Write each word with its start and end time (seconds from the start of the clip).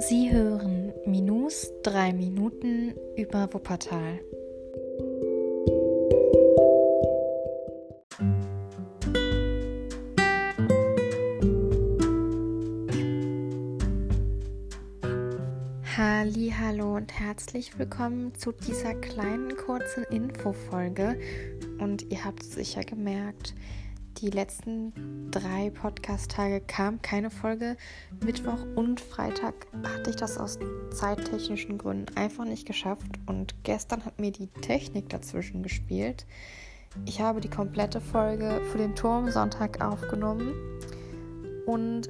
Sie 0.00 0.32
hören 0.32 0.92
Minus 1.06 1.72
3 1.82 2.12
Minuten 2.12 2.94
über 3.16 3.52
Wuppertal. 3.52 4.20
Hallo 16.78 16.96
und 16.96 17.12
herzlich 17.18 17.78
willkommen 17.78 18.34
zu 18.36 18.52
dieser 18.52 18.94
kleinen 18.94 19.56
kurzen 19.56 20.04
Infofolge 20.10 21.18
und 21.78 22.10
ihr 22.12 22.24
habt 22.24 22.44
sicher 22.44 22.82
gemerkt, 22.82 23.54
die 24.20 24.30
letzten 24.30 25.30
drei 25.30 25.70
Podcast-Tage 25.70 26.60
kam 26.60 27.00
keine 27.02 27.30
Folge. 27.30 27.76
Mittwoch 28.24 28.58
und 28.74 29.00
Freitag 29.00 29.54
hatte 29.84 30.10
ich 30.10 30.16
das 30.16 30.38
aus 30.38 30.58
zeittechnischen 30.90 31.78
Gründen 31.78 32.16
einfach 32.16 32.44
nicht 32.44 32.66
geschafft. 32.66 33.06
Und 33.26 33.54
gestern 33.62 34.04
hat 34.04 34.18
mir 34.18 34.32
die 34.32 34.48
Technik 34.48 35.08
dazwischen 35.08 35.62
gespielt. 35.62 36.26
Ich 37.06 37.20
habe 37.20 37.40
die 37.40 37.50
komplette 37.50 38.00
Folge 38.00 38.60
für 38.72 38.78
den 38.78 38.96
Turm 38.96 39.30
Sonntag 39.30 39.84
aufgenommen 39.84 40.52
und 41.66 42.08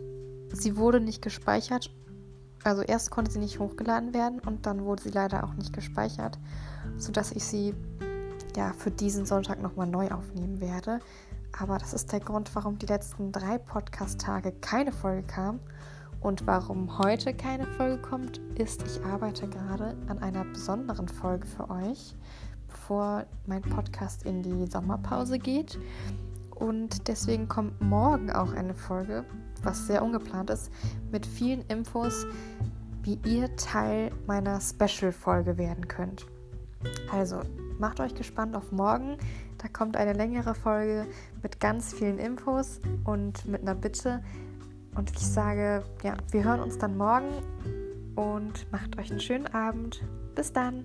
sie 0.52 0.76
wurde 0.76 1.00
nicht 1.00 1.20
gespeichert. 1.20 1.90
Also 2.64 2.82
erst 2.82 3.10
konnte 3.10 3.30
sie 3.30 3.38
nicht 3.38 3.58
hochgeladen 3.58 4.14
werden 4.14 4.40
und 4.40 4.64
dann 4.64 4.84
wurde 4.84 5.02
sie 5.02 5.10
leider 5.10 5.44
auch 5.44 5.54
nicht 5.54 5.72
gespeichert, 5.74 6.38
sodass 6.96 7.32
ich 7.32 7.44
sie 7.44 7.74
ja 8.56 8.72
für 8.72 8.90
diesen 8.90 9.26
Sonntag 9.26 9.60
nochmal 9.60 9.86
neu 9.86 10.08
aufnehmen 10.08 10.60
werde. 10.60 11.00
Aber 11.56 11.78
das 11.78 11.92
ist 11.92 12.12
der 12.12 12.20
Grund, 12.20 12.54
warum 12.54 12.78
die 12.78 12.86
letzten 12.86 13.32
drei 13.32 13.58
Podcast-Tage 13.58 14.52
keine 14.60 14.92
Folge 14.92 15.26
kam. 15.26 15.60
Und 16.20 16.46
warum 16.46 16.98
heute 16.98 17.32
keine 17.32 17.66
Folge 17.66 18.02
kommt, 18.02 18.38
ist, 18.56 18.82
ich 18.82 19.04
arbeite 19.04 19.48
gerade 19.48 19.96
an 20.08 20.18
einer 20.18 20.44
besonderen 20.44 21.06
Folge 21.06 21.46
für 21.46 21.70
euch, 21.70 22.16
bevor 22.66 23.24
mein 23.46 23.62
Podcast 23.62 24.24
in 24.24 24.42
die 24.42 24.66
Sommerpause 24.66 25.38
geht. 25.38 25.78
Und 26.56 27.06
deswegen 27.06 27.48
kommt 27.48 27.80
morgen 27.80 28.32
auch 28.32 28.52
eine 28.52 28.74
Folge, 28.74 29.24
was 29.62 29.86
sehr 29.86 30.02
ungeplant 30.02 30.50
ist, 30.50 30.72
mit 31.12 31.24
vielen 31.24 31.62
Infos, 31.62 32.26
wie 33.02 33.20
ihr 33.24 33.54
Teil 33.56 34.10
meiner 34.26 34.60
Special-Folge 34.60 35.56
werden 35.56 35.86
könnt. 35.86 36.26
Also 37.12 37.40
macht 37.78 38.00
euch 38.00 38.14
gespannt 38.14 38.56
auf 38.56 38.72
morgen. 38.72 39.16
Da 39.58 39.68
kommt 39.68 39.96
eine 39.96 40.12
längere 40.12 40.54
Folge 40.54 41.06
mit 41.42 41.60
ganz 41.60 41.92
vielen 41.92 42.18
Infos 42.18 42.80
und 43.04 43.46
mit 43.46 43.62
einer 43.62 43.74
Bitte. 43.74 44.22
Und 44.94 45.10
ich 45.10 45.26
sage, 45.26 45.84
ja, 46.02 46.16
wir 46.30 46.44
hören 46.44 46.60
uns 46.60 46.78
dann 46.78 46.96
morgen 46.96 47.28
und 48.16 48.70
macht 48.72 48.98
euch 48.98 49.10
einen 49.10 49.20
schönen 49.20 49.46
Abend. 49.46 50.02
Bis 50.34 50.52
dann. 50.52 50.84